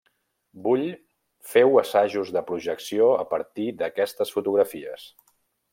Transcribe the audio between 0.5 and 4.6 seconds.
Bull féu assajos de projecció a partir d'aquestes